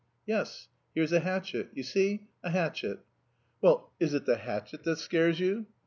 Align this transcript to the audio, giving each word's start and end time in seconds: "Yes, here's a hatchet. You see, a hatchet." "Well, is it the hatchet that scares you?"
"Yes, 0.25 0.67
here's 0.95 1.11
a 1.11 1.19
hatchet. 1.19 1.69
You 1.75 1.83
see, 1.83 2.25
a 2.43 2.49
hatchet." 2.49 3.05
"Well, 3.61 3.93
is 3.99 4.15
it 4.15 4.25
the 4.25 4.37
hatchet 4.37 4.83
that 4.83 4.97
scares 4.97 5.39
you?" 5.39 5.67